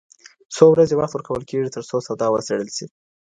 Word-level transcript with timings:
څو 0.55 0.65
ورځې 0.73 0.95
وخت 0.97 1.13
ورکول 1.15 1.41
کيږي 1.49 1.69
ترڅو 1.75 1.97
سودا 2.07 2.27
وڅيړل 2.29 2.69
سي. 2.77 2.85